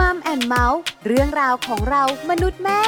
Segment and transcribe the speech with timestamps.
[0.00, 2.80] Mom and Mouth เรื่องราวของเรามนุษย์แม่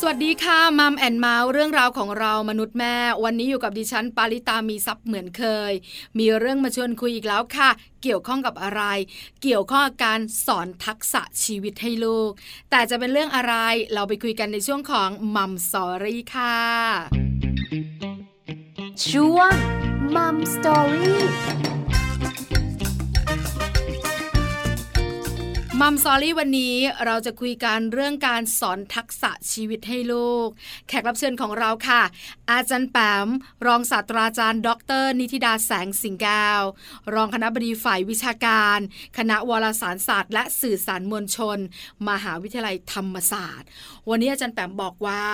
[0.00, 5.72] สวัสดีค่ะ Mom and Mouth เรื่องราวของเรามนุษย์แม่ วันนี้อยู่กับดิฉันปาริตามีซัพ์เหมือนเคย
[6.18, 7.70] มีเรื่องมาชวนคุยอีกแล้วค่ะ
[8.02, 8.82] เกี่ยวข้องกับอะไร
[9.42, 12.30] เกี่ยวข้องกับการสอนทักษะชีวิตให้ลูก
[12.70, 13.54] แต่จะเป็นเรื่องอะไร
[13.94, 16.58] เราไปคุยกันในช่วงของ Mom Story ค่ะ
[19.08, 19.52] ช่วง
[20.16, 21.20] Mom Story
[25.82, 30.48] Mom Story วันนี้เราจะคุยกันเรื่องการสอนทักษะชีวิตให้ลูก
[30.88, 32.02] แขกรับเชิญของเราค่ะ
[32.50, 33.28] อาจารย์แปม
[33.66, 34.68] รองศาสตราจารย์ ด
[35.02, 36.62] ร นิติดาแสงสิงแก้ว
[37.14, 38.78] รองคณบดีฝ่ายวิชาการ
[39.18, 41.58] คณะวารสารศาสตร์และสื่อสารมวลชน
[42.08, 43.68] มหาวิทยาลัยธรรมศาสตร์
[44.08, 45.24] วันนี้อาจารย์แปมบอกว่า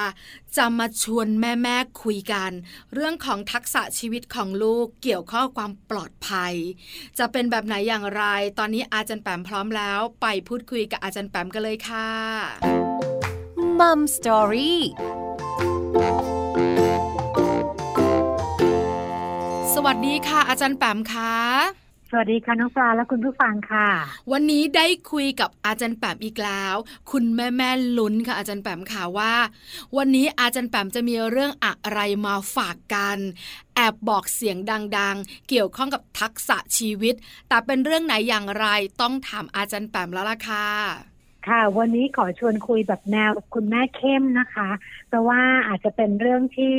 [0.56, 2.50] จะมาชวนแม่ๆคุยกัน
[2.94, 6.54] เรื่องของทักษะชีวิตของลูกเกี่ยวข้อความปลอดภัย
[7.18, 8.24] จะเป็นแบบไหนอย่างไร
[8.58, 12.10] ตอนนี้อาจารย์แปมพร้อมแล้วไปพูดคุยกับอาจารย์แปมกันเลยค่ะ
[13.78, 14.82] มัมสตอรี่
[19.74, 23.88] สวัสดีค่ะ อาจารย์แปมคะ สวัสดีค่ะน้องปลาและคุณผู้ฟังค่ะ
[24.32, 26.74] วันนี้ได้คุยกับอาจารย์แปมอีกแล้ว
[27.10, 29.34] คุณแม่แม่ๆลุ้นค่ะอาจารย์แปมค่ะว่า
[29.96, 33.18] วันนี้อาจารย์แปมจะมีเรื่องอะไรมาฝากกัน
[33.74, 34.56] แอบบอกเสียง
[34.98, 37.14] ดังๆ เกี่ยวข้องกับทักษะชีวิต
[37.48, 38.66] แต่เป็นเรื่องไหนอย่างไร
[39.00, 40.68] ต้องถามอาจารย์แปมแล้วล่ะค่ะ
[41.48, 44.68] ค่ะ วันนี้ขอชวนคุยแบบแนวคุณแม่เข้มนะคะ
[45.08, 46.72] เพราะว่าอาจจะเป็นเรื่องที่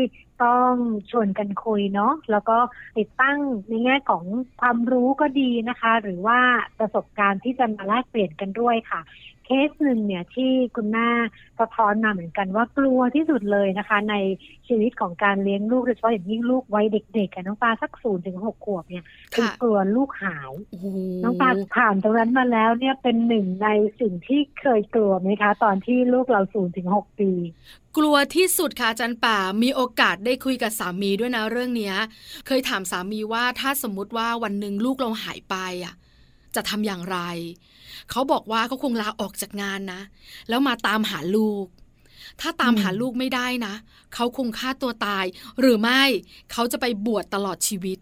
[0.43, 0.73] ต้อง
[1.11, 2.57] ชวนกันคุยเนาะแล้วก็
[2.97, 4.23] ติดตั้งในแง่ของ
[4.61, 6.39] ความรู้ก็ดีนะคะ หรือว่า
[6.79, 9.01] ประสบการณ์ที่จะมาแลกเปลี่ยนกันด้วยค่ะ
[9.47, 11.07] เคสหนึ่งเนี่ยที่คุณแม่
[11.59, 14.15] สะท้อนมาเหมือนกันว่ากลัวที่สุดเลยนะคะ ใน
[14.67, 20.51] ชีวิตของการเลี้ยงลูกโดยเฉพาะอย่างยิ่งลูกวัยเด็กๆน้องปลาสักศูนย์ถึงหกขวบเนี่ยคือกลัวลูกหาย
[21.23, 23.67] น้องปลาผ่านตรงนั้นมาแล้วเนี่ยเป็นหนึ่งใน
[23.99, 27.31] สิ่งที่เคยกลัวไหมคะ ตอนที่ลูกเราศูนย์ถึงหกปี
[27.97, 31.95] กลัวที่สุดค่ะจารย์ป่ามีโอกาสได้คุยกับสามีด้วยนะเรื่องเนี้ย
[32.47, 35.95] เคยถามสามีว่าถ้าสมมติว่าวันหนึ่งลูกเราหายไปอะ
[36.57, 37.19] จะทำอย่างไร
[38.11, 40.01] เขาบอกว่าเขาคงลาออกจากงานนะ
[40.49, 41.65] แล้วมาตามหาลูก
[42.41, 43.73] ถ้าตามหาลูกไม่ได้นะ
[44.13, 45.25] เขาคงฆ่าตัวตาย
[45.59, 46.03] หรือไม่
[46.51, 47.97] เขาจะไปบวชตลอดชีวิต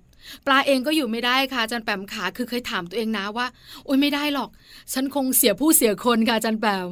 [0.46, 3.48] ปลาเองก็อยู่ไม่ได้ค่ะอาจารย์แปมขาคือเคยถามตัวเองนะว่า
[3.86, 4.50] โอ๊ยไม่ได้หรอก
[4.94, 6.90] ฉันคงเสียผู้เสียคนค่ะอาจารย์แปม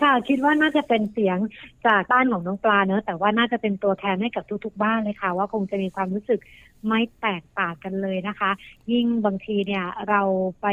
[0.00, 1.38] ค่ะคิดว่าน่าจะเป็นเสียง
[1.86, 6.40] จากบ้านของน้องปลาเนอะแต่ว่าน่าจะเป็นตัวแทนให้กับทุกๆ บ้านเลยค่ะ ว่าคงจะมีความรู้สึก
[6.86, 8.50] ไม่แตกต่างกันเลยนะคะ
[8.92, 10.22] ยิ่งบางทีเนี่ยเรา
[10.62, 10.66] ไป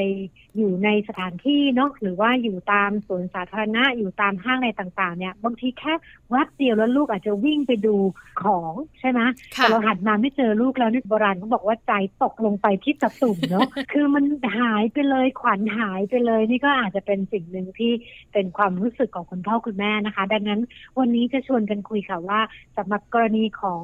[0.58, 5.94] อยู่ในสถานที่เนาะหรือว่าอยู่ตามสวนสาธารณะอยู่ตามห้างอะไรต่างๆ เนี่ยบางทีแค่
[6.30, 7.96] แวบเดียวแล้วลูกอาจจะวิ่งไปดู
[8.44, 9.20] ของใช่ไหม
[9.58, 14.26] ค่ะแต่เราหันมาไม่เจอลูกแล้วนี่โบราณเขาบอกว่าใจตกลงไปที่ตะตุ่มเนาะคือมัน
[14.60, 17.92] หายไปเลยขวัญหายไปเลย นี่ก็อาจจะเป็นสิ่งหนึ่งที่
[18.34, 20.62] เป็นความรู้สึกของคุณพ่อคุณแม่นะคะ ดังนั้น
[21.00, 22.40] วันนี้จะชวนกันคุยค่ะว่า
[22.78, 23.82] สำหรับกรณีของ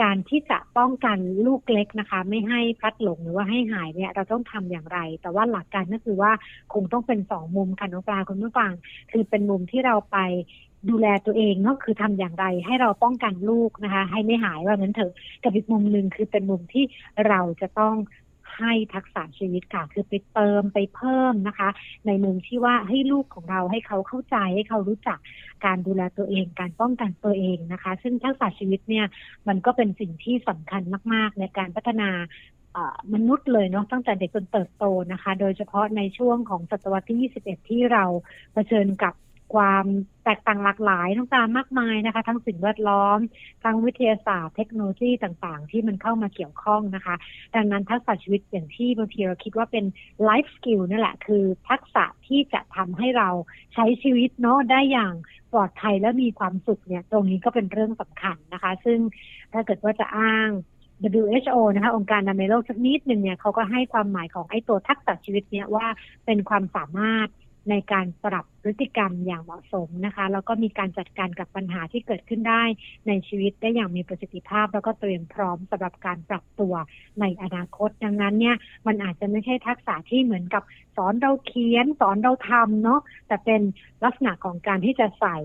[0.00, 6.32] การที่จะป้องกันลูกเล็กนะคะ ไม่ให้พลัดหลงหรือว่าให้หายเนี่ยเราต้องทำอย่างไร แต่ว่าหลักการก็คือว่า
[6.72, 8.72] คงต้องเป็นสองมุมค่ะน้องปลาคุณผู้ฟัง
[9.10, 10.18] คือเป็นมุมที่เราไป
[10.90, 16.84] ดูแลตัวเองก็คือทำอย่างไรให้เราป้องกันลูกนะคะ ให้ไม่หายว่างั้นเถอะกับอีกมุมหนึ่งคือเป็นมุมที่
[17.28, 17.94] เราจะต้อง
[18.58, 21.68] ให้ทักษะชีวิตค่ะ คือไปเติมไปเพิ่มนะคะ
[22.06, 25.18] ในมุมที่ว่าให้ลูกของเราให้เขาเข้าใจให้เขารู้จัก
[25.64, 29.06] การดูแลตัวเอง การป้องกันตัวเองนะคะ ซึ่งทักษะชีวิตเนี่ย
[29.48, 30.82] มันก็เป็นสิ่งที่สำคัญ
[31.14, 32.10] มาก ๆ ในการพัฒนา
[33.14, 38.04] มนุษย์เลยเนาะตั้งแต่เด็กจนเติบโตนะคะ โดยเฉพาะในช่วงของศตวรรษที่ 21 ที่เรา
[38.52, 39.14] เผชิญกับ
[39.54, 39.84] ความ
[40.24, 43.18] แตกต่างหลากหลายต่างๆมากมายนะคะ ทั้งสิ่งแวดล้อม
[43.64, 47.14] ทั้งวิทยาศาสตร์ เทคโนโลยีต่างๆ ที่มันเข้ามาเกี่ยวข้องนะคะ
[47.54, 49.84] ดังนั้นทักษะชีวิตอย่างที่บางทีเราคิดว่าเป็น
[50.24, 53.28] life skill นั่นแหละ คือทักษะที่จะทำให้เรา
[53.74, 55.14] ใช้ชีวิตเนาะได้อย่าง
[55.52, 58.98] ปลอดภัยและมีความสุขเนี่ยตรงนี้ก็เป็นเรื่องสำคัญนะคะ ซึ่ง
[59.52, 60.50] ถ้าเกิดว่าจะอ้าง
[61.22, 65.86] WHO นะคะองค์การอนามัยโลกสักนิดหนึ่งเนี่ยเขาก็ให้ความหมายของไอ้ตัวทักษะชีวิตเนี่ยว่า
[66.26, 67.28] เป็นความสามารถ
[67.70, 72.62] ในการปรับพฤติกรรมอย่างเหมาะสมนะคะ แล้วก็มีการจัดการกับปัญหาที่เกิดขึ้นได้
[73.08, 76.74] ในชีวิตได้อย่างมีประสิทธิภาพ แล้วก็เตรียมพร้อมสำหรับการปรับตัว
[77.20, 78.56] ในอนาคต ดังนั้นเนี่ย
[78.86, 80.62] มันอาจจะไม่ใช่ทักษะที่เหมือนกับ
[80.96, 83.60] สอนเราเขียนสอนเราทำเนาะแต่เป็น
[84.04, 85.38] ลักษณะของการที่จะใส่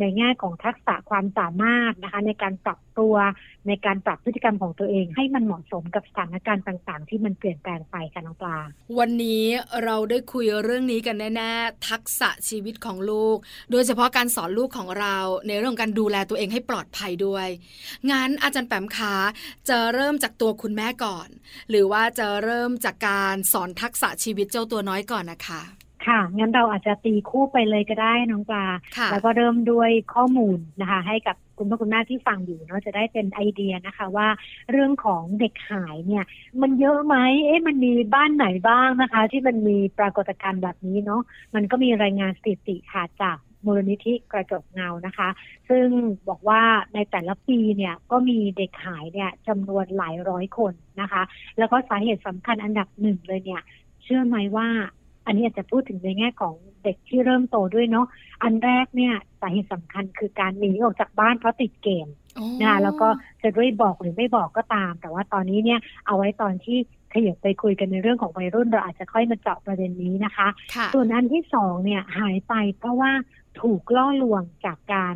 [0.00, 3.14] ในแง่ของทักษะความสามารถนะคะ ในการปรับตัว
[3.68, 8.58] ในการปรับพฤติกรรมของตัวเอง ให้มันเหมาะสมกับสถานการณ์ต่างๆ ที่มันเปลี่ยนแปลงไปค่ะน้องปลา
[8.98, 9.44] วันนี้
[9.84, 13.36] เราได้คุยเรื่องนี้กันแน่ๆทักษะชีวิตของลูก
[13.70, 15.16] โดยเฉพาะการสอนลูกของเรา
[15.48, 17.48] ในเรื่องการดูแลตัวเองให้ปลอดภัยด้วย
[18.10, 19.14] งั้นอาจารย์แปมขา
[19.68, 21.28] จะเริ่มจากตัวคุณแม่ก่อน
[21.70, 25.60] หรือว่าจะเริ่มจากการสอนทักษะชีวิตเจ้าตัวน้อยก่อนนะคะ
[26.06, 28.64] ค่ะ งั้นเราอาจจะตีคู่ไปเลยก็ได้น้องปลา
[28.96, 34.28] ค่ะแล้วก็เริ่มด้วยข้อมูลนะคะ ให้กับคุณพ่อคุณแม่ที่ฟังอยู่เนาะจะได้เป็นไอเดียนะคะว่า
[34.70, 36.24] เรื่องของเด็กหายเนี่ย
[36.62, 37.16] มันเยอะไหม
[37.46, 41.22] เอ๊ะมันมีบ้านไหนบ้างนะคะ ที่มันมีปรากฏการณ์แบบนี้เนาะ
[41.54, 43.36] มันก็มีรายงานสถิติค่ะจาก
[43.66, 45.28] มูลนิธิกระจกเงานะคะ
[45.68, 45.86] ซึ่ง
[46.28, 46.62] บอกว่า
[46.94, 51.22] ในแต่ละปีเนี่ยก็มีเด็กหายเนี่ยจำนวนหลายร้อยคนนะคะ
[51.58, 54.68] แล้วก็สาเหตุสำคัญอันดับหนึ่งเลยเนี่ยเชื่อไหมว่า
[55.26, 58.06] อันนี้อาจจะพูดถึงในแง่ของเด็กที่เริ่มโตด้วยเนาะ
[58.42, 62.08] อันแรกเนี่ยสาเหตุสำคัญคือการหนีออกจากบ้านเพราะติดเกม
[62.60, 63.08] นะคะแล้วก็
[63.42, 66.76] จะด้วยบอกหรือไม่บอกก็ตาม แต่ว่าตอนนี้เนี่ยเอาไว้ตอนที่
[67.12, 73.12] ขยับไปคุยกันในเรื่องของวัยรุ่น เราอาจจะค่อยมาเจาะประเด็นนี้นะคะค่ะส่วนอันที่สองเนี่ยหายไปเพราะว่า
[73.60, 75.14] ถูกล่อลวงจากการ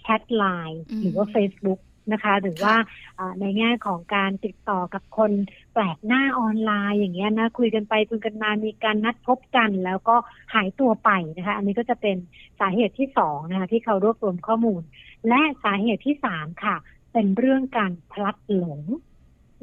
[0.00, 1.80] แชทไลน์อืมหรือว่า Facebook
[2.12, 2.74] นะคะ หรือว่า
[3.18, 5.32] อ่าในแง่ของการติดต่อกับคน
[5.72, 10.16] แปลกหน้าออนไลน์อย่างเงี้ยนะคุยกันไปคุยกันมามีการนัดพบกัน แล้วก็
[10.54, 12.16] หายตัวไปนะคะ อันนี้ก็จะเป็น
[12.60, 14.82] สาเหตุที่สองนะคะที่เขารวบรวมข้อมูล
[15.28, 16.76] และสาเหตุที่สามค่ะ
[17.12, 18.80] เป็นเรื่องการพลัดหลง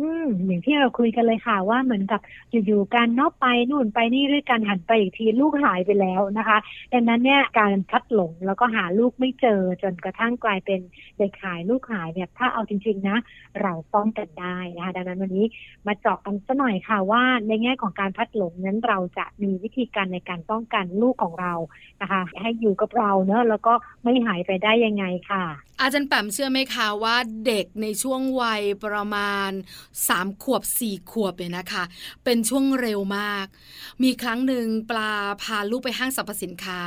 [0.01, 2.21] อืมอย่างที่เราคุยกันเลยค่ะ ว่าเหมือนกับ
[2.51, 6.57] อยู่ๆการนอกไปนู่นไปนี่ด้วยการหันไปอีกทีลูกหายไปแล้วนะคะ
[6.93, 10.79] ดังนั้นเนี่ยการพัดหลงแล้วก็หาลูกไม่เจอจนกระทั่งกลายเป็น
[11.17, 13.17] เด็กหายลูกหายเนี่ยถ้าเอาจริง ๆนะ
[13.61, 15.45] เราป้องกันได้นะคะดังนั้นวันนี้
[15.87, 21.53] มาเจาะกันสักหน่อยค่ะว่าในแง่ของการพัดหลงนั้นเราจะมีวิธีการในการป้องกันลูกของเรา
[22.01, 25.45] นะคะ ให้อยู่กับเราเนอะแล้วก็ไม่หายไปได้ยังไงค่ะ
[25.81, 27.15] อาจารย์แปมเชื่อไหมคะว่า
[27.47, 29.51] เด็กในช่วงวัยประมาณ
[30.07, 31.83] สามขวบสี่ขวบเนี่ยนะคะ
[32.23, 33.45] เป็นช่วงเร็วมาก
[34.03, 36.81] มีครั้งหนึ่งปลาพาลูกไปห้างสรรพสินค้า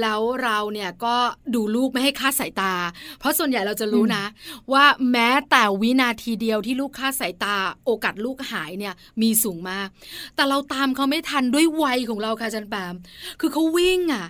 [0.00, 1.16] แล้วเราเนี่ยก็
[1.54, 2.74] ดูลูกไม่ให้คาดสายตา
[3.18, 4.24] เพราะส่วนใหญ่เราจะรู้นะ
[4.72, 9.88] ว่าแม้แต่วินาทีเดียวที่ลูกคาดสายตา โอกาสลูกหายเนี่ยมีสูงมาก
[10.36, 12.94] แต่เราตามเขาไม่ทันด้วยวัยของเราค่ะจารย์แปม
[13.40, 14.26] คือเขาวิ่งอะ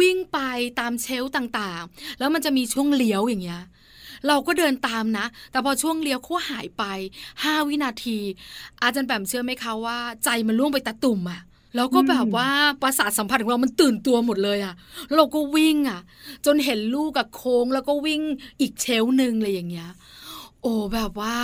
[0.00, 0.38] วิ่งไป
[0.80, 3.62] ตามเชล์ต่างๆ แล้วมันจะมีช่วงเลี้ยวอย่างเงี้ย
[4.28, 6.84] เราก็เดินตามนะ แต่พอช่วงเลี้ยวเขาหายไป
[7.42, 8.18] ห้าวินาที
[8.82, 11.40] อาจารย์แปมเชื่อไหมคะว่า ใจมันล่วงไปตะตุ่มอะ
[11.76, 12.48] แล้วก็แบบว่า
[12.82, 14.74] ประสาทสัมผัสของเรามันตื่นตัวหมดเลยอะ
[15.06, 16.00] แล้วเราก็วิ่งอะ
[16.46, 18.22] จนเห็นลูกกับโค้งแล้วก็วิ่ง
[18.60, 19.90] อีกเชลฟ์หนึ่งเลยอย่างเงี้ย
[20.62, 21.36] โอ้แบบว่า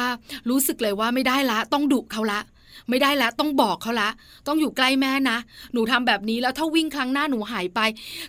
[0.50, 2.40] รู้สึกเลยว่าไม่ได้ละ ต้องดุเขาละ
[2.88, 4.10] ไม่ได้แล้วต้องบอกเขาละ
[4.46, 5.38] ต้องอยู่ใกล้แม่นะ
[5.72, 7.80] หนูทำแบบนี้แล้วถ้าวิ่งครั้งหน้าหนูหายไป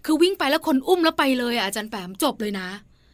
[0.05, 2.67] คือวิ่งไปแล้วคนอุ้มแล้วไปเลยอะอาจารย์แปมจบเลยนะ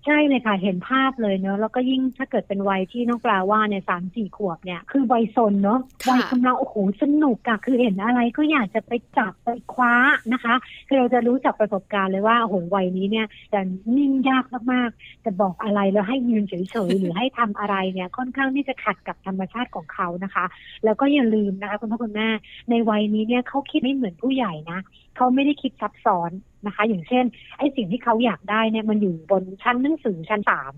[0.06, 9.94] ใช่เลยค่ะเห็นภาพเลยเนอะแล้วก็ยิ่งถ้าเกิดเป็นวัยที่น้องปลาว่าเนี่ยสามสี่ขวบเนี่ย คือวัยซนเนอะค่ะ วัยกำลังโอ้โหสนุกอะคือเห็นอะไรก็อยากจะไปจับไปคว้า
[10.34, 10.56] นะคะ
[10.88, 13.60] คือเราจะรู้จากประสบการณ์เลยว่าโอ้โหวัยนี้เนี่ยจะ
[13.98, 16.54] นิ่งยากมากๆจะบอกอะไรแล้วให้ยืนเฉ
[16.90, 20.46] ยๆ หรือให้ทำอะไรเนี่ยค่อนข้างที่จะขัดกับธรรมชาติของเขานะคะ
[20.86, 22.30] แล้วก็อย่าลืมนะคะคุณพ่อคุณแม่
[22.70, 24.80] ในวัยนี้เนี่ยเขาคิดไม่เหมือนผู้ใหญ่นะ
[25.16, 26.32] เขาไม่ได้คิดซับซ้อน
[26.66, 27.26] นะคะ อย่างเช่น
[27.58, 30.74] ไอ้สิ่งที่เขาอยากได้เนี่ยมันอยู่บนชั้นหนังสือชั้นสาม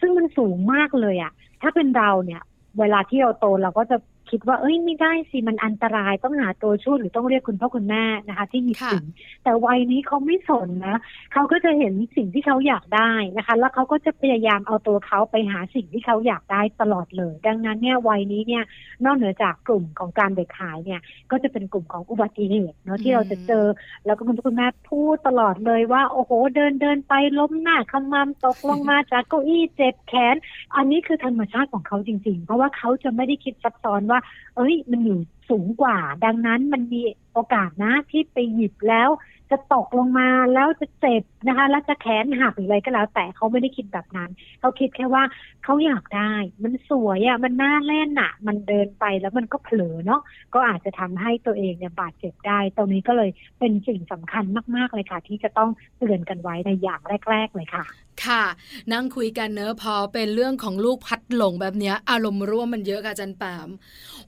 [0.00, 1.32] ซึ่งมันสูงมากเลยอะ
[1.62, 2.42] ถ้าเป็นเราเนี่ย
[2.78, 3.96] เวลาที่เราโตเราก็จะ
[4.30, 9.06] คิดว่าเอ้ยไม่ได้สิมันอันตรายต้องหาตัวช่วยหรือต้องเรียกคุณพ่อคุณแม่นะคะ ที่หยิบค่ะถึง
[9.44, 10.96] แต่วัยนี้เขาไม่สนนะ
[11.32, 18.64] เขาก็จะเห็นสิ่งที่เขาอยากได้นะคะ แล้วเขาก็จะพยายามเอาตัวเขาไปหาสิ่งที่เขาอยากได้ตลอดเลย ดังนั้นเนี่ยวัยนี้เนี่ย
[19.04, 23.64] นอกเหนือจากกลุ่มของการเด็กหายเนี่ยก็จะเป็นกลุ่มของอุบัติเหตุเนาะที่เราจะเจอ
[24.06, 30.36] แล้วก็คุณพ่อคุณแม่พูดตลอดเลยว่าโอ้โหเดินเดินไปล้มหน้าขมำตกลงมาจากเก้าอี้เจ็บแขน
[30.76, 34.17] อันนี้คือธรรมชาติของเขาจริง ๆ เพราะว่าเขาจะไม่ได้คิดซับซ้อนว่า
[34.56, 35.18] เอ้ย มันอยู่
[35.50, 39.08] สูงกว่า ดังนั้นมันมีโอกาสนะที่ไปหยิบแล้ว
[39.50, 45.22] จะตกลงมาแล้วจะเจ็บนะคะ แล้วจะแขนหักหรืออะไรก็แล้ว แต่เขาไม่ได้คิดแบบนั้น เขาคิดแค่ว่า
[45.64, 46.32] เขาอยากได้
[46.62, 50.20] มันสวยอะ่ะ มันน่าเล่นอะ่ะ มันเดินไปแล้วมันก็เผลอเนาะ
[50.54, 54.44] ก็อาจจะทำให้ตัวเองเนี่ยบาดเจ็บได้ ตรงนี้ก็เลยเป็นสิ่งสำคัญ
[54.76, 57.84] มาก ๆเลยค่ะ ที่จะต้องเตือนกันไว้ในอย่างแรก ๆ เลยค่ะ
[58.26, 58.44] ค่ะ
[58.92, 63.68] นั่งคุยกันเนอะพอเป็นเรื่องของลูกพัดหลงแบบเนี้ย อารมณ์ร่วมมันเยอะค่ะอาจันแปม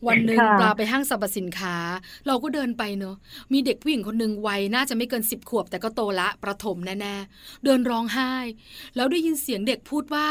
[0.07, 1.77] วันหนึ่งค่ะปลาไปห้างสรรพสินค้า
[2.27, 3.17] เราก็เดินไปเนอะ
[3.53, 8.33] มีเด็กผู้หญิงคนหนึ่งวัยน่าจะไม่เกินสิบขวบแต่ก็โตละประถมแน่ๆเดินร้องไห้
[8.97, 10.29] แล้วได้ยินเสียงเด็กพูดว่า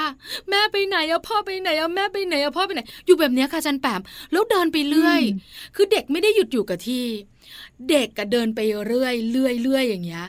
[0.49, 4.01] แม่ไปไหนอะพ่อไปไหนอะแม่ไปไหนอะพ่อไปไหน อยู่แบบเนี้ยค่ะอาจันแปม
[4.31, 7.03] แล้วเดินไปเรื่อยอืมคือเด็กไม่ได้หยุดอยู่กับที่
[7.89, 10.25] เด็กก็เดินไปเรื่อยเรื่อยเรื่อยอย่างเงี้ย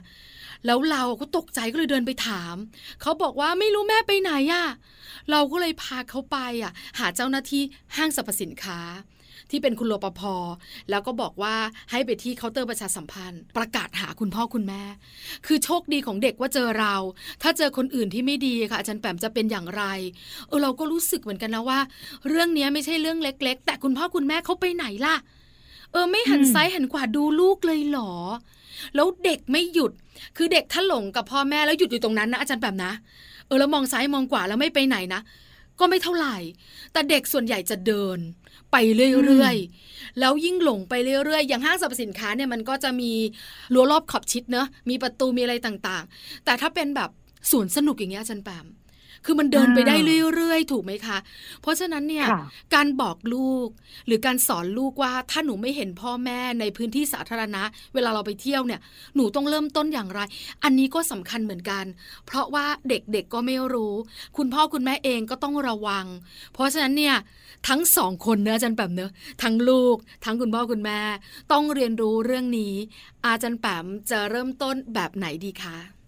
[0.67, 2.55] แล้วเราก็ตกใจก็เลยเดินไปถาม
[3.03, 4.67] เขาบอกว่าไม่รู้แม่ไปไหนอะ
[5.31, 7.63] เราก็เลยพาเขาไปอะหาเจ้าหน้าที่
[7.97, 8.81] ห้างสรรพสินค้า
[9.51, 10.21] ที่เป็นคุณรปภ
[10.91, 11.57] แล้วก็บอกว่า
[11.91, 14.83] ให้ไปที่เคาน์เตอร์ประชาสัมพันธ์ ประกาศหาคุณพ่อคุณแม่
[15.47, 16.95] คือโชคดีของเด็กว่าเจอเรา
[17.43, 19.83] ถ้าเจอคนอื่นที่ไม่ดีค่ะอาจารย์แปมจะเป็นอย่างไร
[20.49, 21.81] เออเราก็รู้สึกเหมือนกันนะว่า
[22.29, 25.17] เรื่องนี้ไม่ใช่เรื่องเล็ก ๆ แต่คุณพ่อคุณแม่เขาไปไหนล่ะ
[25.93, 28.13] เออไม่หันซ้ายหันขวาดูลูกเลยเหรอ
[28.95, 29.93] แล้วเด็กไม่หยุด
[30.37, 32.93] คือเด็กถ้าหลงกับพ่อแม่แล้วหยุดอยู่ตรงนั้นนะอาจารย์แบบนะ
[33.47, 35.21] เออแล้วมองซ้ายมองขวาแล้วไม่ไปไหนนะ
[35.81, 36.37] ก็ไม่เท่าไหร่
[36.93, 38.19] แต่เด็กส่วนใหญ่จะเดิน
[38.73, 38.77] ไป
[39.27, 43.13] เรื่อยๆ แล้วยิ่งหลงไปเรื่อยๆ อย่างห้างสรรพสินค้าเนี่ยมันก็จะมี
[43.73, 47.11] รั้วรอบขอบชิดเนอะ มีประตูมีอะไรต่างๆ แต่ถ้าเป็นแบบ
[47.51, 48.67] สวนสนุกอย่างเงี้ยอาจารย์แปม
[49.25, 49.97] คือมันเดินไปได้
[50.35, 51.19] เรื่อยๆ ถูกไหมคะ
[51.63, 52.43] เพราะฉะนั้นเนี่ยค่ะ
[52.75, 53.69] การบอกลูก
[54.07, 57.63] หรือการสอนลูกว่าถ้าหนูไม่เห็นพ่อแม่ในพื้นที่สาธารณะ
[57.95, 58.81] เวลาเราไปเที่ยวเนี่ย
[59.15, 60.21] หนูต้องเริ่มต้นอย่างไร
[60.65, 61.85] อันนี้ก็สำคัญเหมือนกัน
[62.27, 63.95] เพราะว่าเด็กๆก็ไม่รู้
[64.37, 66.07] คุณพ่อคุณแม่เองก็ต้องระวัง
[66.53, 67.17] เพราะฉะนั้นเนี่ย
[67.69, 69.13] ทั้งสองคนเนอะอาจารย์แปมเนอะ
[69.43, 71.01] ทั้งลูก ทั้งคุณพ่อคุณแม่
[71.53, 72.75] ต้องเรียนรู้เรื่องนี้
[73.27, 76.00] อาจารย์แปมจะเริ่มต้นแบบไหนดีคะ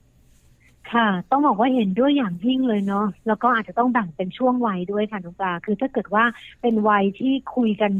[0.86, 6.24] ค่ะ ต้องบอกว่าเห็นด้วยอย่างยิ่งเลยเนาะแล้วก็อาจจะต้องแบ่งเป็นช่วงวัยด้วยค่ะน้องปลาคือถ้าเกิดว่า
[6.60, 7.92] เป็นวัยที่คุยกัน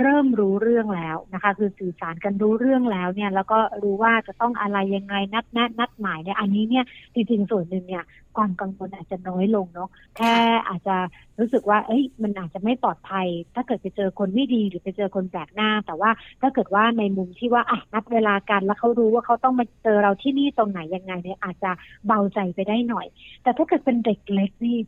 [0.00, 8.04] เริ่มรู้เรื่องแล้วนะคะ คือสื่อสารกันรู้เรื่องแล้วเนี่ย แล้วก็รู้ว่าจะต้องอะไรยังไงนัดแนะนัดหมายเนี่ยอันนี้เนี่ยจริงๆส่วนหนึ่งเนี่ย
[8.36, 10.32] ความกังวลอาจจะน้อยลงเนาะแค่
[10.68, 10.96] อาจจะ
[11.38, 21.70] รู้สึกว่า เอ้ย มันอาจจะไม่ปลอดภัย ถ้าเกิดไปเจอคนไม่ดีหรือไปเจอคนแปลกหน้า แต่ว่าถ้าเกิดว่าในมุมที่ว่าอะนัดเวลากันแล้วเขารู้ว่าเขาต้องมาเจอเราที่นี่ตรงไหนยังไงเนี่ยอาจจะ
[22.06, 23.06] เบาใจไปได้หน่อย
[23.42, 24.78] แต่ถ้าเกิดเป็นเด็กเล็กนี่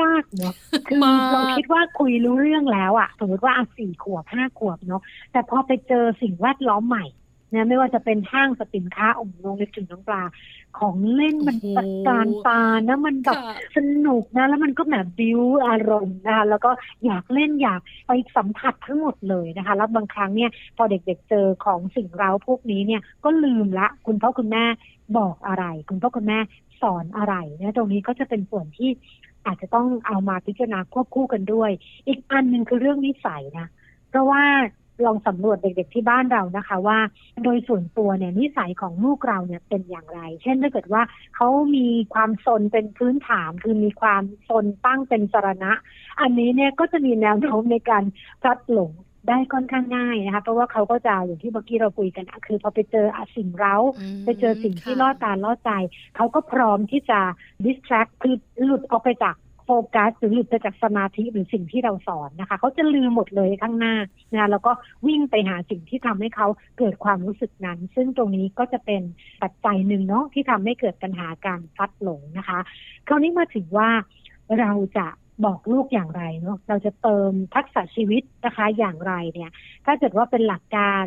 [0.00, 0.54] ยากเนาะ
[0.86, 5.02] คือมากเราคิดว่าคุยรู้เรื่องแล้วอะสมมติว่าอะสี่ขวบห้าขวบเนาะ
[5.32, 7.06] แต่พอไปเจอสิ่งแวดล้อมใหม่
[7.52, 10.22] นะไม่ว่าจะเป็นห้างสรรพสินค้าองค์ลงเล็กถึงน้องปลา
[10.78, 16.70] ของเล่นมันโอ้โหตะการตานะมันแบบค่ะสนุกนะ แล้วมันก็แบบบิวอารมณ์นะคะแล้วก็
[17.04, 24.64] อยากเล่นอยากไปสัมผัสทั้งหมดเลยนะคะ แล้วบางครั้งเนี่ย พอเด็กๆเจอของสิ่งเร้าพวกนี้เนี่ยก็ลืมละ คุณพ่อคุณแม่
[25.18, 26.38] บอกอะไร คุณพ่อคุณแม่
[26.82, 28.90] สอนอะไรนะตรงนี้ก็จะเป็นส่วนที่
[29.46, 31.70] อาจจะต้องเอามาพิจารณาควบคู่กันด้วย
[32.08, 33.66] อีกอันหนึ่งคือเรื่องนิสัยนะ
[34.10, 34.42] เพราะว่า
[35.04, 36.98] ลองสำรวจเด็กๆที่บ้านเรานะคะ ว่า
[37.44, 41.02] โดยส่วนตัวเนี่ยนิสัยของลูกเราเนี่ยเป็นอย่างไร เช่นถ้าเกิดว่า
[41.36, 45.72] เขามีความสนเป็นพื้นฐานคือมีความสนตั้งเป็นสรณะ
[46.20, 48.04] อันนี้เนี่ยก็จะมีแนวโน้มในการ
[48.42, 48.92] พลัดหลง
[49.28, 55.70] ได้ค่อนข้างง่ายนะคะเพราะว่าเขาก็จะอย่างที่เมื่อกี้เราคุยกันอะคือพอไปเจออะสิ่งเร้ามไปเจอสิ่งที่ค่ะล่อตาล่อใจ
[56.16, 57.20] เขาก็พร้อมที่จะ
[57.64, 59.36] distract คือหลุดออกไปจาก
[59.68, 63.94] โฟกัสหรือหลุดไปจากสมาธิหรือสิ่งที่เราสอนนะคะ เขาจะลืมหมดเลยข้างหน้า
[64.32, 64.72] นะแล้วก็
[65.06, 69.02] วิ่งไปหาสิ่งที่ทำให้เขาเกิดความรู้สึกนั้น ซึ่งตรงนี้ก็จะเป็น
[69.42, 72.58] ปัจจัยหนึ่งเนาะที่ทำให้เกิดปัญหาการพลัดหลงนะคะ
[73.08, 73.90] คราวนี้มาถึงว่า
[74.58, 75.06] เราจะ
[75.44, 79.50] บอกลูกอย่างไรเนาะเราจะเติมทักษะชีวิตนะคะอย่างไรเนี่ย
[79.86, 81.04] ถ้าเกิดว่าเป็นหลักการ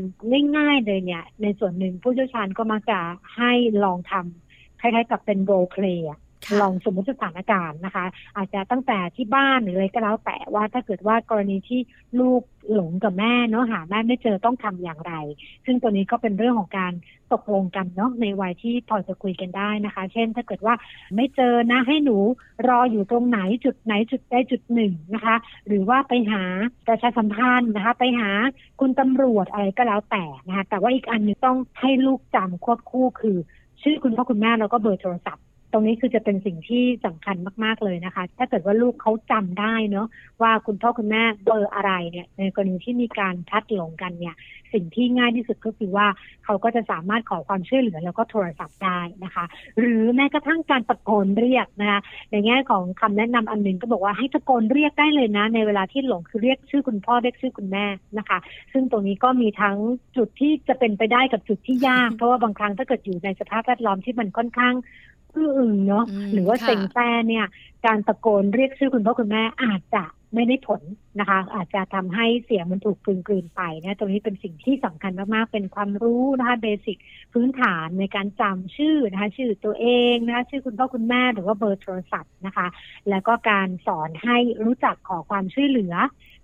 [0.57, 2.99] ง่ายๆเลยเนี่ย ในส่วนหนึ่งผู้เชี่ยวชาญก็มักจะ
[3.37, 3.51] ให้
[3.83, 6.09] ลองทำคล้ายๆกับเป็นโรลเพลย์
[6.61, 8.05] ลองสมมติสถานการณ์นะคะ
[8.37, 11.79] อาจจะตั้งแต่ที่บ้านหรืออะไรก็แล้วแต่ว่าถ้าเกิดว่ากรณีที่
[12.19, 12.41] ลูก
[12.73, 15.13] หลงกับแม่เนาะหาแม่ไม่เจอต้องทำอย่างไร
[15.65, 16.93] ซึ่งตัวนี้ก็เป็นเรื่องของการ
[17.33, 20.75] ตกลงกันเนาะในวัยที่พอจะคุยกันได้นะคะ เช่น ถ้าเกิดว่า
[21.15, 22.17] ไม่เจอนะให้หนู
[22.67, 25.35] รออยู่ตรงไหนจุดไหนจุดใดจุดหนึ่งนะคะ
[25.67, 26.43] หรือว่าไปหา
[26.87, 28.31] ประชาสัมพันธ์นะคะ ไปหา
[28.79, 33.37] คุณตำรวจอะไรก็แล้วแต่นะคะแต่ว่าอีกอันหนึงต้องให้ลูกจำควบคู่คือ
[33.81, 40.07] ชื่อคุณพ่อคุณแม่แล้วก็เบอร์โทรศัพท์ ตรงนี้คือจะเป็นสิ่งที่สำคัญมาก ๆ เลยนะคะ ถ้าเกิดว่าลูกเขาจำได้เนาะ
[40.41, 44.35] ว่าคุณพ่อคุณแม่เบอร์อะไรเนี่ย ในกรณีที่มีการพัดหลงกันเนี่ย
[44.73, 46.07] สิ่งที่ง่ายที่สุดก็คือว่า
[46.45, 49.45] เขาก็จะสามารถขอความช่วยเหลือแล้วก็โทรศัพท์ได้นะคะ
[49.79, 51.99] หรือแม้กระทั่งการตะโกนเรียกนะคะ
[52.31, 57.85] ในแง่ของคำแนะนำอันหนึ่งก็บอกว่าให้ตะโกนเรียกได้เลยนะ ในเวลาที่หลงคือเรียกชื่อคุณพ่อเรียกชื่อคุณแม่
[58.17, 58.37] นะคะ
[58.73, 59.77] ซึ่งตรงนี้ก็มีทั้ง
[60.17, 64.75] จุดที่จะเป็นไปได้กับจุดที่ยาก เพราะว่าบางครั้งถ้าเกิดอยู่ในสภาพแวดล้อมที่มันค่อนข้าง
[65.35, 67.45] อื้ออึงเนาะอืมหรือว่าค่ะเซ็งแซ่เนี่ย
[67.85, 70.81] การตะโกนเรียกชื่อคุณพ่อคุณแม่อาจจะไม่ได้ผล
[71.19, 76.97] นะคะ อาจจะทำให้เสียงมันถูกกลืนกลืนไปนะตรงนี้เป็นสิ่งที่สำคัญมากๆ เป็นความรู้นะคะเบสิก
[77.33, 82.67] พื้นฐานในการจำชื่อนะคะชื่อตัวเองนะคะชื่อคุณพ่อคุณแม่หรือว่าเบอร์โทรศัพท์นะคะ
[83.09, 85.95] แล้วก็การสอนให้รู้จักขอความช่วยเหลือ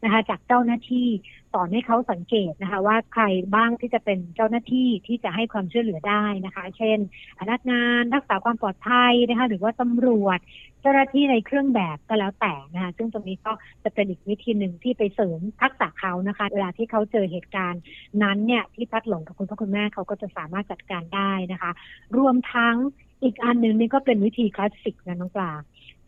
[0.03, 1.07] นะคะจากเจ้าหน้าที่
[1.53, 3.23] สอนให้เขาสังเกตนะคะ ว่าใคร
[3.55, 6.97] บ้างที่จะเป็นเจ้าหน้าที่ที่จะให้ความช่วยเหลือได้นะคะ เช่น
[7.39, 10.39] พนักงานรักษาความปลอดภัยนะคะหรือว่าตำรวจ
[10.81, 13.51] เจ้าหน้าที่ในเครื่องแบบก็แล้วแต่นะคะซึ่งตรงนี้ก็
[13.83, 17.81] จะเป็นอีกวิธีหนึ่งที่ไปเสริมทักษะเขานะคะ เวลาที่เขาเจอเหตุการณ์
[18.23, 21.71] นั้นเนี่ยที่พัดหลงกับคุณพ่อคุณแม่เขาก็จะสามารถจัดการได้นะคะ
[22.17, 22.75] รวมทั้ง
[23.23, 25.51] อีกอันหนึ่งนี่ก็เป็นวิธีคลาสสิกนะน้องปลา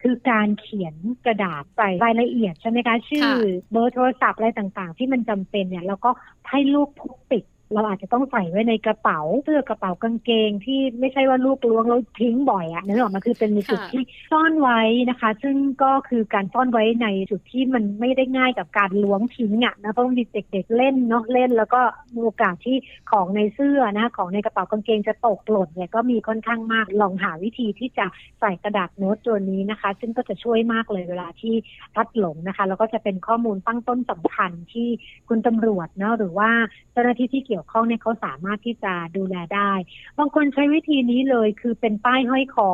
[0.02, 3.30] คือการเขียนกระดาษใส่รายละเอียดใช่ไหมคะ ชื่อ
[3.72, 6.12] เบอร์โทรศัพท์อะไรต่างๆ ที่มันจำเป็นเนี่ย แล้วก็
[6.50, 21.82] ให้ลูกพกติด เราอาจจะต้องใส่ไว้ในกระเป๋าเสื้อกระเป๋ากางเกงที่ไม่ใช่ว่าลูกล้วงแล้วทิ้งบ่อยอะนึกออกมาคือเป็นจุดที่ซ่อนไว้นะคะ ซึ่งก็คือการซ่อนไว้ในจุดที่มันไม่ได้ง่ายกับการล้วงทิ้งอะนะเพราะมีเด็ก ๆ เล่นเนาะเล่น แล้วก็
[22.14, 22.78] มีโอกาสที่
[23.12, 28.06] ของในเสื้อนะของในกระเป๋ากางเกงจะตกหล่นเนี่ยก็มีค่อนข้างมากลองหาวิธีที่จะ
[28.40, 31.56] ใส่กระดาษโน้ตตัวนี้นะคะ ซึ่งก็จะช่วยมากเลยเวลาที่
[31.96, 34.88] พัดหลงนะคะ แล้วก็จะเป็นข้อมูลตั้งต้นสำคัญที่
[35.30, 36.50] คุณตำรวจเนาะหรือว่า
[36.92, 39.72] เจ้าหน้าที่ที่เกี่ยวี่ยวข้องเนี่ยเขาสามารถที่จะดูแลได้
[40.20, 42.70] บางคนใช้วิธีนี้เลยคือเป็นป้ายห้อยคอ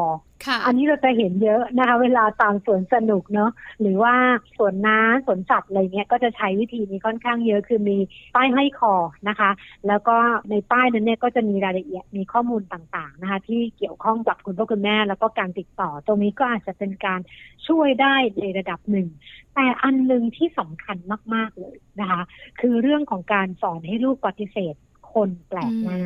[0.65, 4.15] อันนี้เราจะเห็นเยอะนะคะ เวลาตามสวนสนุกเนาะหรือว่า
[4.57, 7.97] สวนน้ำสวนสัตว์อะไรเงี้ยก็จะใช้วิธีนี้ค่อนข้างเยอะคือมี
[8.35, 8.93] ป้ายห้อยคอ
[9.29, 9.51] นะคะ
[9.87, 10.17] แล้วก็
[10.49, 17.19] ในป้ายนั้นเนี่ยก็จะมีรายละเอียดมีข้อมูลต่างๆนะคะ ที่เกี่ยวข้องกับคุณพ่อคุณแม่ แล้วก็การติดต่อ ตรงนี้ก็อาจจะเป็นการ
[17.67, 19.07] ช่วยได้ในระดับหนึ่ง
[19.55, 20.97] แต่อันหนึ่งที่สำคัญ
[21.33, 22.21] มากๆเลยนะคะ
[22.61, 24.75] คือเรื่องของการสอนให้ลูกปฏิเสธ
[25.13, 25.99] คนแปลกหน้า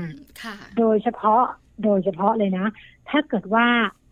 [0.78, 1.44] โดยเฉพาะ
[1.84, 2.68] โดยเฉพาะเลยนะ
[3.10, 3.68] ถ้าเกิดว่า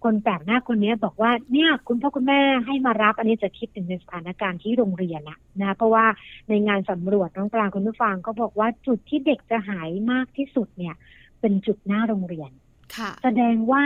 [0.06, 6.06] คนแปลกหน้าคนนี้บอกว่าเนี่ยคุณพ่อคุณแม่ให้มารับ อันนี้จะคิดถึงในสถานการณ์ที่โรงเรียนนะนะเพราะว่า
[6.50, 10.96] ในงานสำรวจน้องปลาคุณผู้ฟังก็บอกว่าจุดที่เด็กจะหายมากที่สุดเนี่ย
[11.42, 12.52] เป็นจุดหน้าโรงเรียน
[13.24, 13.84] แสดงว่า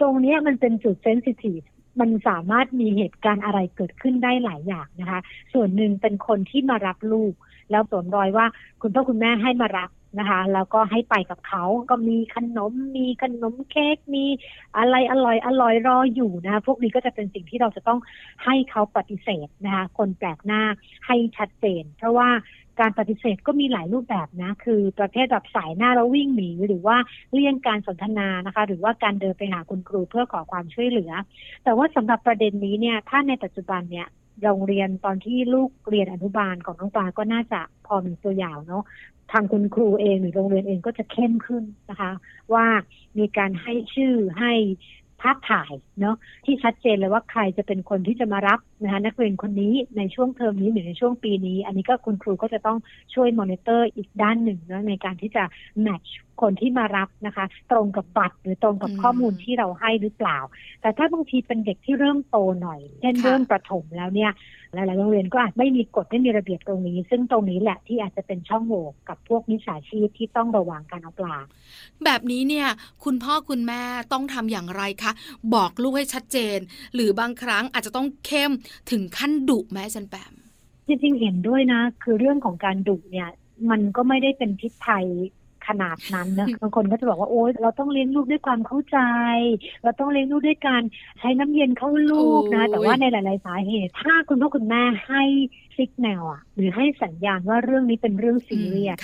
[0.00, 1.60] ตรงนี้มันเป็นจุดเซนซิทีฟ
[2.00, 5.20] มันสามารถมีเหตุการณ์อะไรเกิดขึ้นได้หลายอย่างนะคะ
[5.52, 7.34] ส่วนหนึ่งเป็นคนที่มารับลูก
[7.70, 8.46] แล้วสวมรอยว่า
[8.82, 14.24] คุณพ่อคุณแม่ให้มารับ นะคะ แล้วก็ให้ไปกับเขาก็มีขนม มีขนมเค้กมี
[14.78, 18.00] อะไรอร่อยอร่อยรออยู่นะคะพวกนี้ก็จะเป็นสิ่งที่เราจะต้อง
[18.44, 20.62] ให้เขาปฏิเสธนะคะคนแปลกหน้า
[21.06, 22.28] ให้ชัดเจน เพราะว่า
[22.80, 26.96] การปฏิเสธก็มีหลายรูปแบบนะ คือประเภทแบบสายหน้าแล้ววิ่งหนีหรือว่า
[27.32, 31.12] เลี่ยงการสนทนานะคะ หรือว่าการเดินไปหาคุณครูเพื่อขอความช่วยเหลือ
[31.64, 34.06] แต่ว่าสำหรับประเด็นนี้เนี่ย ถ้าในปัจจุบันเนี่ย
[34.42, 38.84] โรงเรียนตอนที่ลูกเรียนอนุบาลของน้องปลาก็น่าจะพอมีตัวอย่างเนาะ
[39.32, 42.12] ทางคุณครูเองหรือโรงเรียนเองก็จะเข้มขึ้นนะคะ
[42.54, 42.66] ว่า
[43.18, 44.52] มีการให้ชื่อให้
[45.22, 52.78] ภาพถ่ายเนาะที่ชัดเจนเลยว่าใครจะเป็นคนที่จะมารับนะคะนักเรียนคนนี้ในช่วงเทอมนี้หรือในช่วงปีนี้ อันนี้ก็คุณครูก็จะต้อง
[53.14, 55.44] ช่วยมอนิเตอร์อีกด้านหนึ่งนะในการที่จะ
[55.80, 60.38] match คนที่มารับนะคะ ตรงกับบัตรหรือตรงกับข้อมูลที่เราให้หรือเปล่า
[60.80, 64.32] แต่ถ้าบางทีเป็นเด็กที่เริ่มโตหน่อย เช่นเริ่มประถมแล้วเนี่ย
[64.74, 71.36] หลายๆโรงเรียนก็อาจไม่มีกฎไม่มีระเบียบตรงนี้ ซึ่งตรงนี้แหละที่อาจจะเป็นช่องโหว่กับพวกมิจฉาชีพที่ต้องระวังการเอาปลา
[72.04, 72.68] แบบนี้เนี่ย
[73.04, 75.12] คุณพ่อคุณแม่ต้องทำอย่างไรคะ
[75.54, 76.58] บอกลูกให้ชัดเจน
[76.94, 78.52] หรือบางครั้งอาจจะต้องเข้ม
[78.90, 80.34] ถึงขั้นดุแม่จันแปม
[80.86, 83.28] จริงๆเห็นด้วยนะ คือเรื่องของการดุเนี่ย
[83.70, 85.06] มันก็ไม่ได้เป็นพิษภัย
[85.68, 88.98] ขนาดนั้นนะบางคนก็จะบอกว่าโอ๊ยเราต้องเลี้ยงลูกด้วยความเข้าใจ
[89.82, 90.82] เราต้องเลี้ยงลูกด้วยการ
[91.18, 95.22] ใช้น้ำเย็นเข้าลูบนะ แต่ว่าในหลาย ๆ สาเหตุ ถ้าคุณพ่อคุณแม่ให้
[95.76, 98.98] signal อะหรือให้สัญญาณว่าเรื่องนี้เป็นเรื่องซีเรียส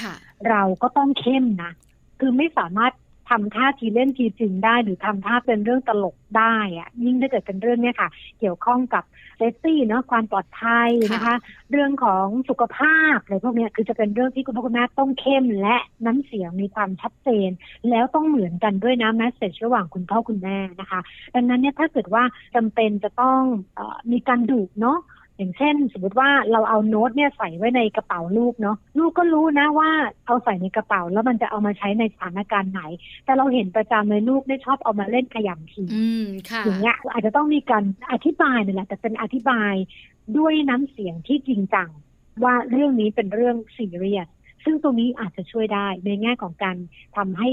[0.49, 1.73] เราก็ต้องเข้มนะ
[2.21, 2.93] คือไม่สามารถ
[3.29, 8.09] ทำท่าทีเล่นทีจริงได้ หรือทำท่าเป็นเรื่องตลกได้อะยิ่งถ้าเกิดเป็นเรื่องเนี้ยค่ะ
[8.41, 9.05] เกี่ยวข้องกับ
[9.37, 11.35] safety เนาะความปลอดภัยนะคะ
[11.71, 17.51] เรื่องของสุขภาพอะไรพวกนี้คือจะเป็นเรื่องที่คุณพ่อคุณแม่ต้องเข้มและน้ำเสียงมีความชัดเจน
[17.91, 21.01] แล้วต้องเหมือนกันด้วยนะแมสเซจระหว่างคุณพ่อคุณแม่นะคะ
[21.35, 22.23] ดังนั้นเนี่ยถ้าเกิดว่า
[22.55, 23.41] จำเป็นจะต้อง
[23.79, 23.81] อ
[24.13, 24.99] มีการดุเนาะ
[25.39, 29.91] อย่างเช่น สมมติว่าเราเอาโน้ตเนี่ยใส่ไว้ในกระเป๋าลูกเนาะลูกก็รู้นะว่า
[30.27, 32.83] เอาใส่ในกระเป๋าแล้วมันจะเอามาใช้ในสถานการณ์ไหน
[33.25, 35.83] แต่เราเห็นประจำเลยลูกได้ชอบเอามาเล่นขยำที
[36.65, 39.75] อย่างเงี้ยอาจจะต้องมีการอธิบายนี่แหละแต่เป็นอธิบาย
[40.39, 41.89] ด้วยน้ำเสียงที่จริงจัง
[42.45, 44.29] ว่าเรื่องนี้เป็นเรื่องซีเรียส
[44.65, 46.77] ซึ่งตรงนี้อาจจะช่วยได้ในแง่ของการ
[47.17, 47.49] ทำให้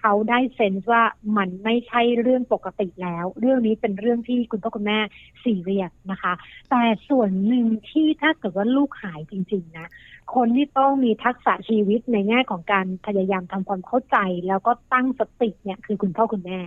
[0.00, 1.02] เขาได้เซนส์ว่า
[1.36, 4.98] มันไม่ใช่เรื่องปกติแล้ว เรื่องนี้เป็นเรื่องที่คุณพ่อคุณแม่
[5.44, 6.32] สี่เรียกนะคะ
[6.70, 9.88] แต่ส่วนหนึ่งที่ถ้าเกิดว่าลูกหายจริง ๆ นะ
[10.34, 14.16] คนที่ต้องมีทักษะชีวิตในแง่ของการพยายามทำความเข้าใจ
[14.48, 16.60] แล้วก็ตั้งสติเนี่ยคือคุณพ่อคุณแม่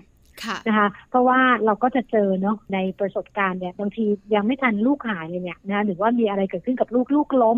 [0.68, 7.58] นะคะเพราะว่าเราก็จะเจอเนาะในประสบการณ์เนี่ยบางทียังไม่ทันลูกหายเลยเนี่ยนะหรือว่ามีอะไรเกิดขึ้นกับลูกลูกล้ม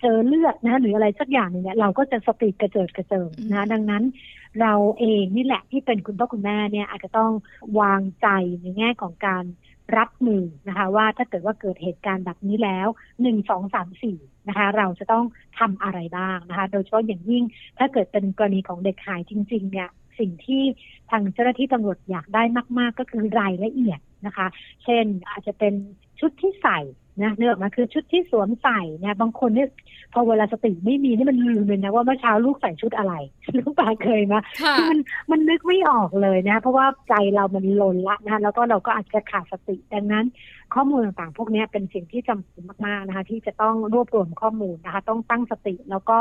[0.00, 4.02] เจอเลือดนะหรืออะไรสักอย่างเนี่ยเราก็จะสติกระเจิดกระเจิงนะดังนั้น
[4.60, 7.32] เราเองนี่แหละที่เป็นคุณพ่อคุณแม่เนี่ยอาจจะต้อง
[7.80, 8.28] วางใจ
[8.62, 9.44] ในแง่ของการ
[9.96, 12.88] รับมือนะคะว่าถ้าเกิดว่าเกิดเหตุการณ์แบบนี้แล้ว
[13.22, 15.24] หนึ่งสองสามสี่นะคะเราจะต้อง
[15.58, 17.44] ทำอะไรบ้างนะคะ โดยเฉพาะอย่างยิ่ง
[17.78, 19.88] ถ้าเกิดเป็นกรณีของเด็กหายจริง ๆ เนี่ย
[20.18, 20.62] สิ่งที่
[21.10, 22.42] ทางเจ้าหน้าที่ตำรวจอยากได้
[22.78, 24.46] มาก ๆ ก็คือรายละเอียดนะคะ
[24.84, 25.74] เช่นอาจจะเป็น
[26.20, 26.78] ชุดที่ใส่
[27.22, 29.68] นะเนื้อออกมาคือชุดที่สวมใส่นะบางคนเนี่ย
[30.12, 33.14] พอเวลาสติไม่มีนี่มันลืมเลยนะว่าเมื่อเช้าลูกใส่ชุดอะไร
[33.58, 34.98] ลูกปลาเคยมาค่ะคือมัน
[35.30, 40.24] มันนึกไม่ออกเลยนะ เพราะว่าใจเรามันลนละนะคะแล้วก็เราก็อาจจะขาดสติดังนั้น
[40.74, 46.16] ข้อมูลต่างๆ พวกนี้เป็นสิ่งที่จำเป็นมากๆนะคะ ที่จะต้องรวบรวมข้อมูลนะคะ ต้องตั้งสติแล้วก็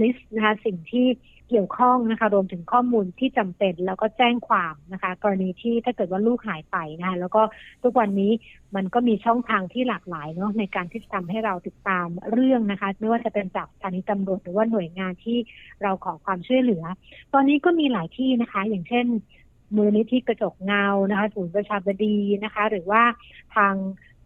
[0.00, 1.06] ลิสต์นะคะ สิ่งที่
[1.48, 7.42] เกี่ยวข้องนะคะ รวมถึงข้อมูลที่จำเป็นแล้วก็แจ้งความนะคะ กรณีที่ถ้าเกิดว่าลูกหายไปนะคะแล้วก็
[7.82, 8.32] ทุกวันนี้
[8.76, 15.38] มันก็มีช่องทางที่หลากหลายเนาะในการที่จะทำให้เราติดตามเรื่องนะคะ ไม่ว่าจะเป็นจากสถานีตำรวจหรือว่าหน่วยงานที่
[15.82, 16.84] เราขอความช่วยเหลือ
[17.34, 19.06] ตอนนี้ก็มีหลายที่นะคะ อย่างเช่น
[19.74, 23.02] มูลนิธิกระจกเงานะคะศูนย์ประชาบดีนะคะ หรือว่า
[23.56, 23.74] ทาง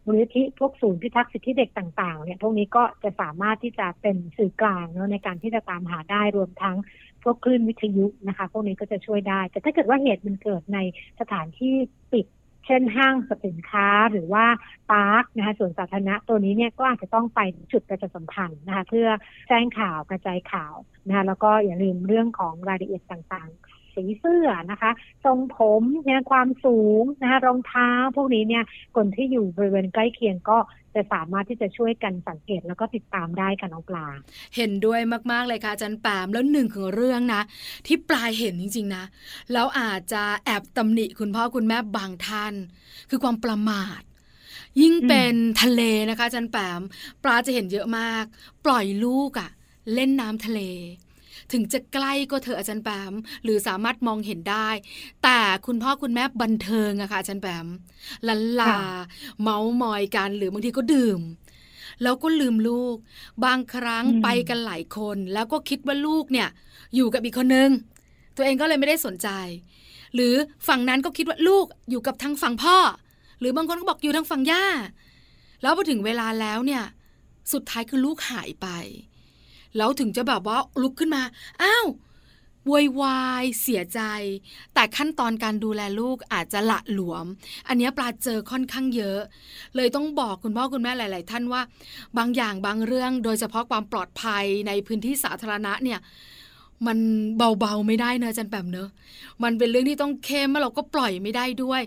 [0.05, 6.77] มูลนิธิพวกศูนย์พิทักษ์สิทธิเด็กต่างๆเนี่ยพวกนี้ก็จะสามารถที่จะเป็นสื่อกลางเนาะในการที่จะตามหาได้รวมทั้ง
[7.23, 10.79] พวกคลื่นวิทยุนะคะ พวกนี้ก็จะช่วยได้ แต่ถ้าเกิดว่าเหตุมันเกิดใน
[11.21, 11.75] สถานที่
[12.13, 12.27] ปิด
[12.67, 14.45] เช่นห้างสรรพสินค้าหรือว่า
[14.93, 17.41] ปาร์คนะคะส่วนสาธารณะตัวนี้เนี่ยก็อาจจะต้องไป
[17.73, 19.09] จุดประชาสัมพันธ์นะคะ เพื่อ
[19.49, 20.75] แจ้งข่าวกระจายข่าว
[21.07, 24.91] นะคะแล้วก็อย่าลืมเรื่องของรายละเอียดต่างๆ สีเสื้อนะคะ
[25.25, 28.65] ทรงผมเนี่ยความสูงนะคะรองเท้า พวกนี้เนี่ย
[28.97, 30.59] คนที่อยู่บริเวณใกล้เคียงก็
[30.95, 34.07] จะสามารถที่จะช่วยกันสังเกตแล้วก็ติดตามได้ค่ะน้องปลา
[34.57, 35.01] เห็นด้วย
[35.33, 37.43] มากๆเลยค่ะอาจารย์แปมแล้วหนึ่งของเรื่องนะ
[37.87, 39.05] ที่ปลายเห็นจริง ๆ นะ
[39.53, 42.55] แล้วอาจจะแอบตำหนิคุณพ่อคุณแม่บางท่าน
[43.11, 44.01] คือความประมาท
[44.81, 46.81] ยิ่งเป็นทะเลนะคะจารย์แปม
[47.25, 48.25] ปลาจะเห็นเยอะมาก
[48.65, 49.51] ปล่อยลูกอะ
[49.95, 50.61] เล่นน้ำทะเล
[51.53, 54.69] ถึงจะใกล้ก็เถอะอาจารย์แปมหรือสามารถมองเห็นได้
[55.23, 57.67] แต่คุณพ่อคุณแม่บันเทิงอะค่ะอาจารย์แปม
[58.29, 58.77] ลันลา
[59.43, 61.21] เมาส์มอยกันหรือบางทีก็ดื่ม
[62.03, 62.97] แล้วก็ลืมลูก
[63.45, 66.49] บางครั้งอืมไปกันหลายคน แล้วก็คิดว่าลูกเนี่ย
[66.95, 67.71] อยู่กับอีกคนนึง
[68.37, 69.29] ตัวเองก็เลยไม่ได้สนใจ
[70.15, 70.35] หรือ
[70.69, 72.77] ฝั่งนั้นก็คิดว่าลูกอยู่กับทางฝั่งพ่อ
[73.41, 74.65] หรือบางคนก็บอกอยู่ทางฝั่งย่า
[75.63, 76.83] แล้วพอถึงเวลาแล้วเนี่ย
[77.53, 78.69] สุดท้ายคือลูกหายไป
[79.77, 81.23] แล้วถึงจะแบบว่าลุกขึ้นมา
[81.63, 81.87] อ้าว
[82.67, 84.01] โวยวายเสียใจ
[84.75, 87.27] แต่ขั้นตอนการดูแลลูกอาจจะละหลวม
[87.69, 89.21] อันนี้ปลาเจอค่อนข้างเยอะ
[89.77, 91.63] เลยต้องบอกคุณพ่อคุณแม่หลาย ๆ ท่านว่า
[92.19, 96.01] บางอย่างบางเรื่องโดยเฉพาะความปลอดภัยในพื้นที่สาธารณะเนี่ย
[96.87, 96.99] มัน
[97.61, 98.89] เบาๆไม่ได้เนอะจันแปมเนอะ
[99.43, 101.83] มันเป็นเรื่องที่ต้องเข้มแล้วเราก็ปล่อยไม่ได้ด้วย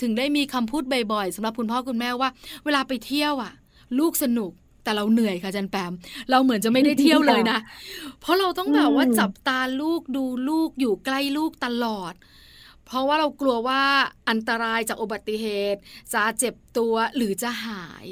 [0.00, 2.30] ถึงได้มีคำพูดบ่อยๆสำหรับคุณพ่อคุณแม่ว่า
[2.64, 3.52] เวลาไปเที่ยวอะ
[3.98, 4.52] ลูกสนุก
[4.84, 5.92] แต่เราเหนื่อยค่ะอาจันแปม
[6.30, 7.58] เราเหมือนจะไม่ได้เที่ยวเลยนะ
[8.20, 12.14] เพราะเราต้องแบบว่าอืมจับตาลูกดูลูกอยู่ใกล้ลูกตลอด
[12.86, 13.82] เพราะว่าเรากลัวว่า
[14.28, 15.80] อันตรายจากอุบัติเหตุ
[16.12, 18.06] จะเจ็บตัวหรือจะหาย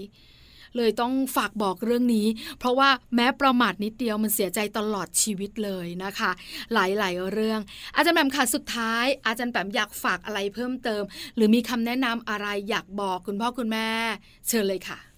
[0.76, 2.26] เลยต้องฝากบอกเรื่องนี้
[2.58, 6.30] เพราะว่าแม้ประมาทนิดเดียวมันเสียใจตลอดชีวิตเลยนะคะ
[6.72, 7.60] หลายๆเรื่อง
[7.94, 11.02] อาจารย์แปมค่ะสุดท้าย อาจารย์แปมอยากฝากอะไรเพิ่มเติม
[11.36, 13.88] หรือมีคำแนะนำอะไรอยากบอกคุณพ่อคุณแม่
[14.48, 15.09] เชิญเลยค่ะ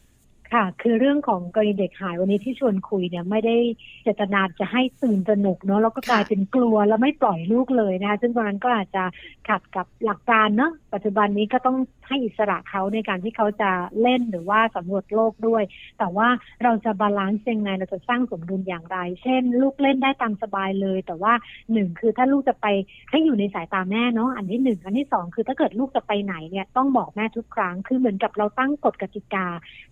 [0.53, 3.57] ค่ะ คือเรื่องของกรณีเด็กหายวันนี้ที่ชวนคุยเนี่ยไม่ได้
[4.03, 9.05] เจตนาจะให้ตื่นตระหนกเนาะแล้วก็กลายเป็นกลัวแล้วไม่ปล่อยลูกเลยนะคะซึ่งตอนนั้นก็อาจจะ
[9.49, 11.77] ขัดกับหลักการเนาะปัจจุบันนี้ก็ต้อง
[12.13, 13.71] ให้อิสระเขาในการที่เขาจะ
[14.03, 15.63] เล่นหรือว่าสำรวจโลกด้วย
[15.99, 16.29] แต่ว่า
[16.65, 21.33] เราจะ balance ยังไงเราจะสร้างสมดุลอย่างไร เช่น ลูกเล่นได้ตามสบายเลย แต่ว่า
[21.73, 22.67] หนึ่งคือถ้าลูกจะไป
[23.11, 29.47] ให้อยู่ในสายตาแม่เนาะอันที่หนึ่งอันที่สองคือถ้าเกิดลูกจะไปไหนเนี่ยต้องบอกแม่ทุกครั้งคือเหมือนกับเราตั้งกฎกติกา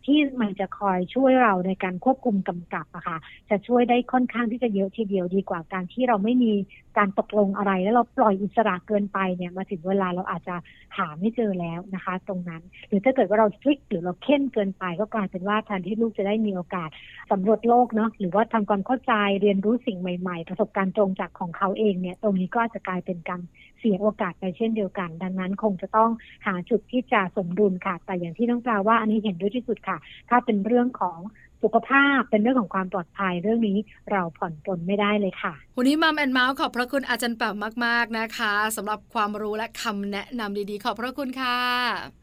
[0.05, 3.19] ที่มันจะคอยช่วยเราในการควบคุมกำกับอะค่ะ
[3.51, 6.53] จะช่วยได้ค่อนข้างที่จะเยอะทีเดียวดีกว่าการที่เราไม่มี
[6.99, 10.57] การตกลงอะไร แล้วเราปล่อยอิสระเกินไปเนี่ยมาถึงเวลาเราอาจจะ
[10.97, 16.91] หาไม่เจอแล้วนะคะตรงนั้น หรือถ้าเกิดว่าเราสตริกหรือเราเข้มเกินไป ก็กลายเป็นว่าแทนที่ลูกจะได้มีโอกาส
[17.31, 23.41] สำรวจโลกเนาะหรือว่าทำความเข้าใจเรียนรู้สิ่งใหม่ ๆ ประสบการณ์ตรงจากของเขาเองเนี่ยตรงนี้ก็จจะกลายเป็นการ
[23.79, 26.11] เสียโอกาสไปเช่นเดียวกัน ดังนั้นคงจะต้อง
[26.47, 31.19] หาจุดที่จะสมดุลค่ะ แต่อย่างที่น้องปลาว่าอันนี้เห็นด้วยที่สุดค่ะ ถ้าเป็นเรื่องของ
[31.63, 33.79] สุขภาพเป็นเรื่องของความปลอดภัยเรื่องนี้
[34.11, 41.59] เราผ่อนปลนไม่ได้เลยค่ะ วันนี้ Mom and Mouth ขอบพระคุณอาจารย์แปมมาก ๆ นะคะสำหรับความรู้และคำแนะนำดีๆ ขอบพระคุณค่ะ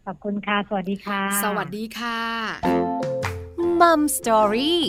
[0.07, 2.19] ขอบคุณค่ะ สวัสดีค่ะ สวัสดีค่ะ
[3.81, 4.81] Mom Story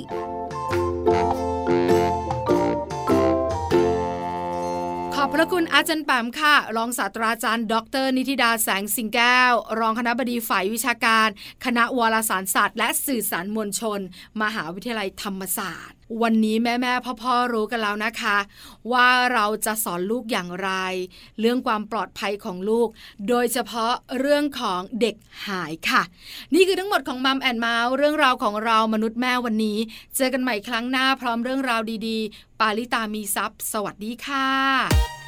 [5.38, 7.74] ขอบพระคุณอาจารย์แปมค่ะ รองศาสตราจารย์ ด
[8.05, 11.29] ร นิธิดาแสงสิงแก้ว รองคณบดีฝ่ายวิชาการ
[11.64, 14.01] คณะวารสารศาสตร์ และสื่อสารมวลชน
[14.42, 18.37] มหาวิทยาลัยธรรมศาสตร์วันนี้แม่แม่พ่อพ่อรู้กันแล้วนะคะ
[18.92, 20.70] ว่าเราจะสอนลูกอย่างไร
[21.40, 22.88] เรื่องความปลอดภัยของลูก
[23.29, 26.03] โดยเฉพาะเรื่องของเด็กหายค่ะ
[26.55, 29.79] นี่คือทั้งหมดของ Mom and Mouth เรื่องราวของเรามนุษย์แม่วันนี้
[30.16, 35.27] เจอกันใหม่ครั้งหน้าพร้อมเรื่องราวดีๆ ปาลิตามีทรัพย์สวัสดีค่ะ